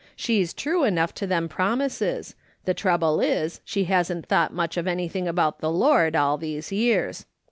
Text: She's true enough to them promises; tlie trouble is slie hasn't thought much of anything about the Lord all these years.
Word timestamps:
She's 0.15 0.51
true 0.51 0.83
enough 0.83 1.13
to 1.13 1.27
them 1.27 1.47
promises; 1.47 2.33
tlie 2.65 2.75
trouble 2.75 3.19
is 3.21 3.61
slie 3.67 3.85
hasn't 3.85 4.25
thought 4.25 4.51
much 4.51 4.75
of 4.75 4.87
anything 4.87 5.27
about 5.27 5.59
the 5.59 5.69
Lord 5.69 6.15
all 6.15 6.39
these 6.39 6.71
years. 6.71 7.27